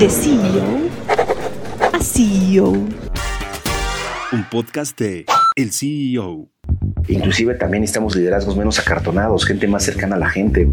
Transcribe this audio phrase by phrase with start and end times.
[0.00, 0.88] De CEO
[1.92, 2.70] a CEO.
[4.32, 5.26] Un podcast de
[5.56, 6.48] El CEO.
[7.08, 10.70] Inclusive también necesitamos liderazgos menos acartonados, gente más cercana a la gente.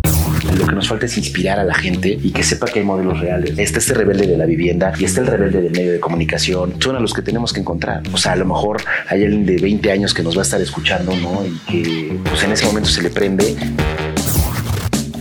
[0.57, 3.19] Lo que nos falta es inspirar a la gente y que sepa que hay modelos
[3.19, 3.59] reales.
[3.59, 6.81] Está este rebelde de la vivienda y está el rebelde del medio de comunicación.
[6.81, 8.03] Son a los que tenemos que encontrar.
[8.13, 10.61] O sea, a lo mejor hay alguien de 20 años que nos va a estar
[10.61, 11.45] escuchando, ¿no?
[11.45, 13.57] Y que pues en ese momento se le prende.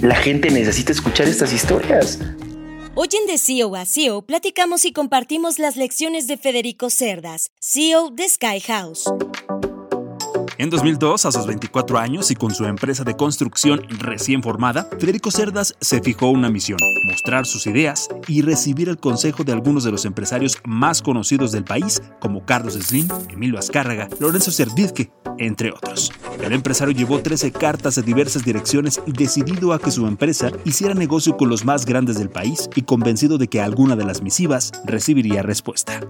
[0.01, 2.21] La gente necesita escuchar estas historias.
[2.99, 8.09] Hoy en De CEO a CEO platicamos y compartimos las lecciones de Federico Cerdas, CEO
[8.09, 9.05] de Sky House.
[10.59, 15.31] En 2002, a sus 24 años y con su empresa de construcción recién formada, Federico
[15.31, 19.91] Cerdas se fijó una misión, mostrar sus ideas y recibir el consejo de algunos de
[19.91, 26.11] los empresarios más conocidos del país, como Carlos Slim, Emilio Azcárraga, Lorenzo Servidke, entre otros.
[26.43, 31.37] El empresario llevó 13 cartas a diversas direcciones decidido a que su empresa hiciera negocio
[31.37, 35.43] con los más grandes del país y convencido de que alguna de las misivas recibiría
[35.43, 36.01] respuesta.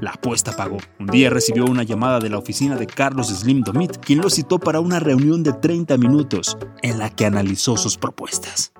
[0.00, 0.76] La apuesta pagó.
[1.00, 4.58] Un día recibió una llamada de la oficina de Carlos Slim Domit quien lo citó
[4.58, 8.72] para una reunión de 30 minutos en la que analizó sus propuestas.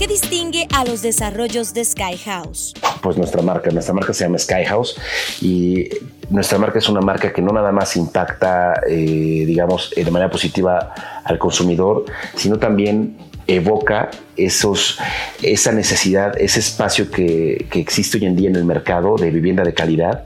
[0.00, 2.72] ¿Qué distingue a los desarrollos de Sky House?
[3.02, 4.98] Pues nuestra marca, nuestra marca se llama Sky House
[5.42, 5.90] y
[6.30, 10.94] nuestra marca es una marca que no nada más impacta, eh, digamos, de manera positiva
[11.22, 14.98] al consumidor, sino también evoca esos,
[15.42, 19.64] esa necesidad, ese espacio que, que existe hoy en día en el mercado de vivienda
[19.64, 20.24] de calidad,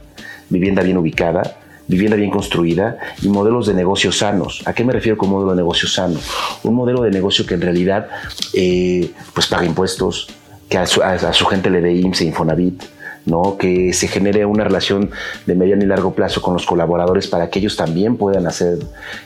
[0.51, 4.63] vivienda bien ubicada, vivienda bien construida y modelos de negocio sanos.
[4.67, 6.19] ¿A qué me refiero con modelo de negocio sano?
[6.63, 8.09] Un modelo de negocio que en realidad
[8.53, 10.29] eh, pues paga impuestos,
[10.69, 12.83] que a su, a su gente le dé IMSS e Infonavit,
[13.27, 13.57] ¿no?
[13.57, 15.11] que se genere una relación
[15.47, 18.79] de mediano y largo plazo con los colaboradores para que ellos también puedan hacer,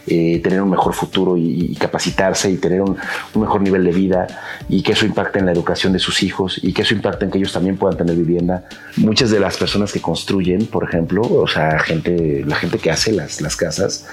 [0.07, 2.97] eh, tener un mejor futuro y, capacitarse y tener un,
[3.35, 4.27] mejor nivel de vida
[4.69, 7.31] y que eso impacte en la educación de sus hijos y que eso impacte en
[7.31, 8.65] que ellos también puedan tener vivienda.
[8.97, 13.12] Muchas de las personas que construyen, por ejemplo, o sea, gente, la gente que hace
[13.12, 14.06] las, las casas,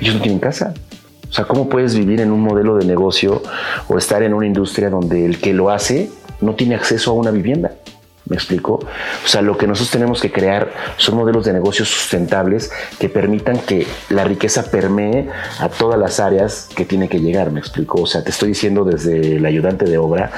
[0.00, 0.74] ellos no tienen casa.
[1.28, 3.42] O sea, ¿cómo puedes vivir en un modelo de negocio
[3.88, 6.10] o estar en una industria donde el que lo hace
[6.40, 7.72] no tiene acceso a una vivienda?
[8.26, 8.80] ¿Me explico?
[9.22, 13.58] O sea, lo que nosotros tenemos que crear son modelos de negocios sustentables que permitan
[13.58, 18.00] que la riqueza permee a todas las áreas que tiene que llegar, ¿me explico?
[18.00, 20.32] O sea, te estoy diciendo desde el ayudante de obra,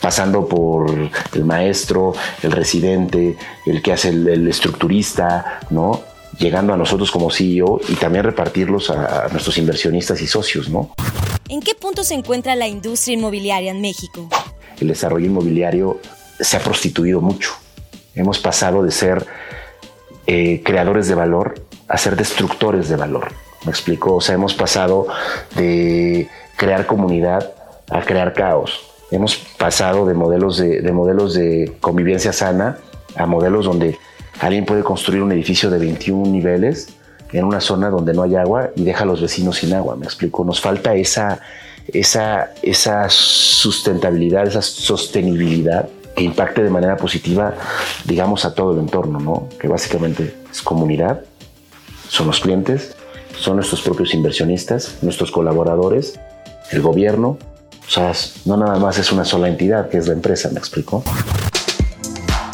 [0.00, 0.90] pasando por
[1.34, 3.36] el maestro, el residente,
[3.66, 6.00] el que hace el, estructurista, ¿no?
[6.38, 10.94] Llegando a nosotros como CEO y también repartirlos a, a nuestros inversionistas y socios, ¿no?
[11.50, 14.28] ¿En qué punto se encuentra la industria inmobiliaria en México?
[14.80, 16.00] El desarrollo inmobiliario
[16.38, 17.52] se ha prostituido mucho.
[18.14, 19.26] Hemos pasado de ser
[20.26, 21.54] eh, creadores de valor
[21.88, 23.28] a ser destructores de valor.
[23.64, 24.14] ¿Me explico?
[24.14, 25.06] O sea, hemos pasado
[25.54, 27.52] de crear comunidad
[27.90, 28.80] a crear caos.
[29.10, 32.78] Hemos pasado de modelos de, de modelos de convivencia sana
[33.14, 33.98] a modelos donde
[34.40, 36.88] alguien puede construir un edificio de 21 niveles
[37.32, 39.96] en una zona donde no hay agua y deja a los vecinos sin agua.
[39.96, 40.44] Me explico.
[40.44, 41.40] Nos falta esa,
[41.88, 47.54] esa, esa sustentabilidad, esa sostenibilidad que impacte de manera positiva,
[48.04, 49.48] digamos, a todo el entorno, ¿no?
[49.60, 51.20] Que básicamente es comunidad,
[52.08, 52.96] son los clientes,
[53.38, 56.18] son nuestros propios inversionistas, nuestros colaboradores,
[56.72, 57.38] el gobierno.
[57.86, 58.12] O sea,
[58.46, 61.04] no nada más es una sola entidad, que es la empresa, ¿me explico?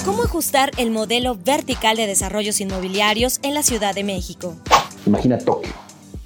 [0.04, 4.56] ¿Cómo ajustar el modelo vertical de desarrollos inmobiliarios en la Ciudad de México?
[5.06, 5.72] Imagina Tokio.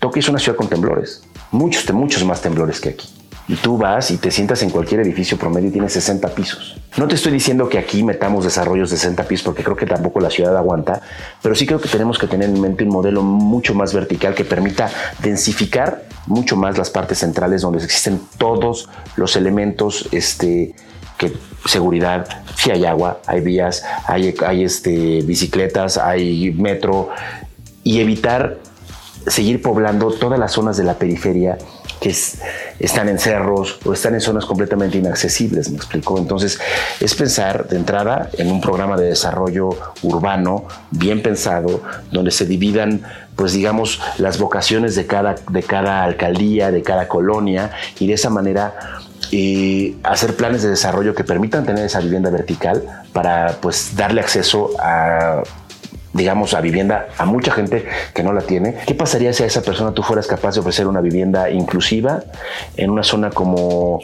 [0.00, 3.15] Tokio es una ciudad con temblores, muchos, muchos más temblores que aquí
[3.48, 6.76] y tú vas y te sientas en cualquier edificio promedio y tiene 60 pisos.
[6.96, 10.20] No te estoy diciendo que aquí metamos desarrollos de 60 pisos porque creo que tampoco
[10.20, 11.00] la ciudad aguanta,
[11.42, 14.44] pero sí creo que tenemos que tener en mente un modelo mucho más vertical que
[14.44, 14.90] permita
[15.22, 20.74] densificar mucho más las partes centrales donde existen todos los elementos este,
[21.16, 21.32] que
[21.64, 27.10] seguridad, si hay agua, hay vías, hay, hay este, bicicletas, hay metro
[27.84, 28.58] y evitar
[29.26, 31.58] seguir poblando todas las zonas de la periferia
[32.00, 32.10] que
[32.78, 36.18] están en cerros o están en zonas completamente inaccesibles, me explico.
[36.18, 36.58] Entonces,
[37.00, 39.70] es pensar de entrada en un programa de desarrollo
[40.02, 43.02] urbano bien pensado, donde se dividan,
[43.34, 48.30] pues digamos, las vocaciones de cada, de cada alcaldía, de cada colonia, y de esa
[48.30, 48.74] manera
[49.32, 52.82] eh, hacer planes de desarrollo que permitan tener esa vivienda vertical
[53.12, 55.42] para pues darle acceso a
[56.16, 57.84] digamos, a vivienda a mucha gente
[58.14, 58.76] que no la tiene.
[58.86, 62.22] ¿Qué pasaría si a esa persona tú fueras capaz de ofrecer una vivienda inclusiva
[62.76, 64.00] en una zona como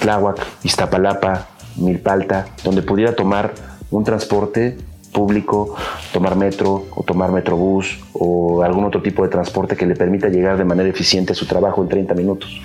[0.00, 3.52] Tláhuac, Iztapalapa, Milpalta, donde pudiera tomar
[3.90, 4.76] un transporte
[5.12, 5.76] público,
[6.12, 10.58] tomar metro o tomar metrobús o algún otro tipo de transporte que le permita llegar
[10.58, 12.60] de manera eficiente a su trabajo en 30 minutos?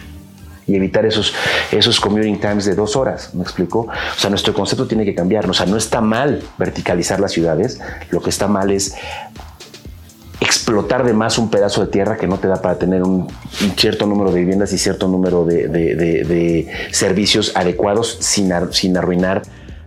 [0.69, 1.33] Y evitar esos,
[1.71, 3.87] esos commuting times de dos horas, ¿me explico?
[3.87, 7.81] O sea, nuestro concepto tiene que cambiar, o sea, no está mal verticalizar las ciudades,
[8.11, 8.95] lo que está mal es
[10.39, 13.27] explotar de más un pedazo de tierra que no te da para tener un,
[13.75, 19.41] cierto número de viviendas y cierto número de, servicios adecuados sin, sin arruinar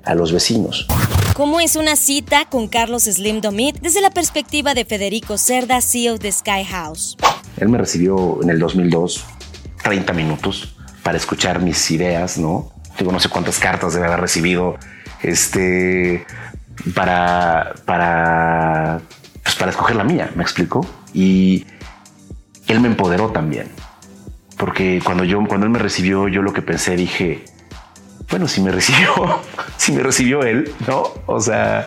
[0.05, 0.87] a los vecinos.
[1.34, 6.19] ¿Cómo es una cita con Carlos Slim Domit desde la perspectiva de Federico Cerda, CEO
[6.19, 7.17] de Sky House?
[7.58, 9.25] Él me recibió en el 2002
[9.82, 12.73] 30 minutos para escuchar mis ideas, ¿no?
[12.99, 14.79] Digo, no sé cuántas cartas debe haber recibido
[15.23, 16.25] este,
[16.94, 19.00] para, para
[19.43, 20.87] pues para escoger la mía, me explico.
[21.12, 21.67] Y
[22.69, 23.69] él me empoderó también.
[24.56, 27.44] Porque cuando yo, cuando él me recibió, yo lo que pensé, dije,
[28.31, 29.40] bueno, si me recibió,
[29.76, 31.05] si me recibió él, ¿no?
[31.26, 31.87] O sea,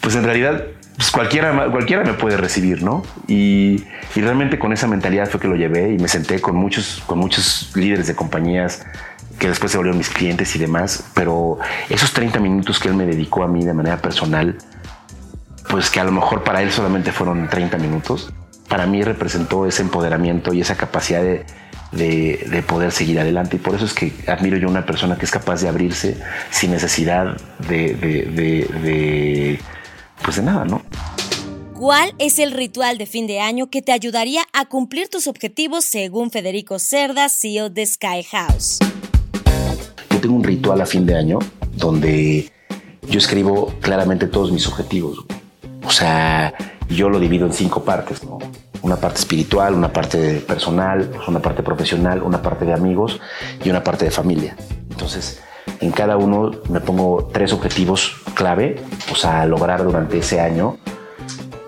[0.00, 0.64] pues en realidad,
[0.98, 3.04] pues cualquiera, cualquiera me puede recibir, ¿no?
[3.28, 3.84] Y,
[4.16, 7.18] y, realmente con esa mentalidad fue que lo llevé y me senté con muchos, con
[7.18, 8.84] muchos líderes de compañías
[9.38, 11.58] que después se volvieron mis clientes y demás, pero
[11.88, 14.58] esos 30 minutos que él me dedicó a mí de manera personal,
[15.70, 18.32] pues que a lo mejor para él solamente fueron 30 minutos,
[18.68, 21.46] para mí representó ese empoderamiento y esa capacidad de,
[21.92, 23.56] de, poder seguir adelante.
[23.56, 26.20] Y por eso es que admiro yo a una persona que es capaz de abrirse
[26.50, 27.36] sin necesidad
[27.68, 29.60] de, de,
[30.24, 30.82] pues de nada, ¿no?
[31.78, 35.84] ¿Cuál es el ritual de fin de año que te ayudaría a cumplir tus objetivos
[35.84, 38.78] según Federico Cerda, CEO de Sky House?
[40.10, 41.38] Yo tengo un ritual a fin de año
[41.76, 42.50] donde
[43.08, 45.24] yo escribo claramente todos mis objetivos.
[45.84, 46.52] O sea,
[46.88, 48.38] yo lo divido en cinco partes, ¿no?
[48.82, 53.20] Una parte espiritual, una parte personal, una parte profesional, una parte de amigos
[53.64, 54.56] y una parte de familia.
[54.90, 55.40] Entonces,
[55.80, 58.76] en cada uno me pongo tres objetivos clave,
[59.12, 60.78] o sea, lograr durante ese año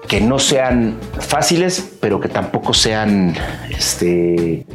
[0.09, 3.35] que no sean fáciles, pero que tampoco sean
[3.71, 4.67] este,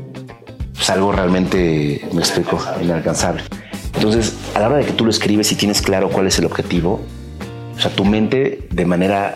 [0.73, 3.43] pues algo realmente, me explico, inalcanzable.
[3.95, 6.45] Entonces, a la hora de que tú lo escribes y tienes claro cuál es el
[6.45, 7.01] objetivo,
[7.75, 9.33] o sea, tu mente de manera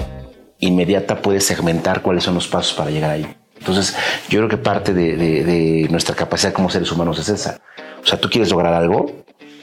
[0.60, 3.28] inmediata puede segmentar cuáles son los pasos para llegar ahí.
[3.58, 3.96] Entonces,
[4.30, 7.60] yo creo que parte de, nuestra capacidad como seres humanos es esa.
[8.02, 9.12] O sea, tú quieres lograr algo,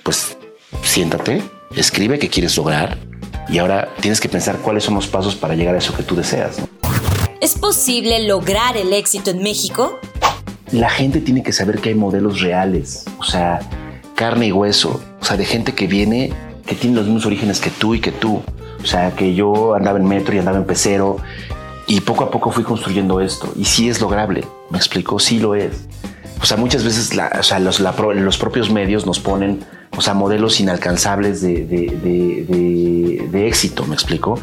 [0.06, 0.38] pues
[0.84, 1.42] siéntate,
[1.74, 2.96] escribe qué quieres lograr
[3.48, 6.14] y ahora tienes que pensar cuáles son los pasos para llegar a eso que tú
[6.14, 6.58] deseas.
[7.40, 9.98] ¿Es posible lograr el éxito en México?
[10.70, 13.58] La gente tiene que saber que hay modelos reales, o sea,
[14.14, 16.32] carne y hueso, o sea, de gente que viene,
[16.66, 18.42] que tiene los mismos orígenes que tú y que tú.
[18.80, 21.16] O sea, que yo andaba en metro y andaba en pecero
[21.88, 23.52] y poco a poco fui construyendo esto.
[23.56, 25.88] Y sí es lograble, me explico, sí lo es.
[26.40, 29.64] O sea, muchas veces o sea, los, los, propios medios nos ponen
[29.96, 34.38] o sea, modelos inalcanzables de, de, de, éxito, me explico.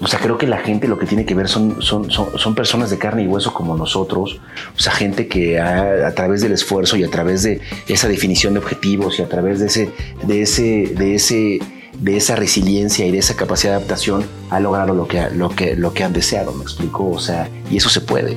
[0.00, 2.90] O sea, creo que la gente lo que tiene que ver son, son, son, personas
[2.90, 4.40] de carne y hueso como nosotros.
[4.76, 8.54] O sea, gente que a, a, través del esfuerzo y a través de esa definición
[8.54, 9.90] de objetivos y a través de ese,
[10.24, 11.60] de ese, de ese
[11.98, 15.76] de esa resiliencia y de esa capacidad de adaptación ha logrado lo que, lo que,
[15.76, 18.36] lo que han deseado, me explico, o sea, y eso se puede.